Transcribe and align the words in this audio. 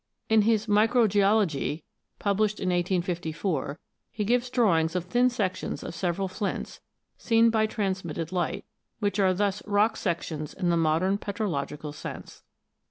In 0.29 0.41
his" 0.41 0.65
Mikrogeologie," 0.67 1.83
published 2.17 2.59
in 2.59 2.69
1854, 2.69 3.77
he 4.11 4.25
gives 4.25 4.49
drawings 4.49 4.95
of 4.95 5.05
thin 5.05 5.29
sections 5.29 5.83
of 5.83 5.93
several 5.93 6.27
flints, 6.27 6.81
seen 7.19 7.51
by 7.51 7.67
transmitted 7.67 8.31
light, 8.31 8.65
which 8.97 9.19
are 9.19 9.31
thus 9.35 9.61
rock 9.67 9.95
sections 9.95 10.55
in 10.55 10.69
the 10.71 10.75
modern 10.75 11.19
petrological 11.19 11.93
sense. 11.93 12.41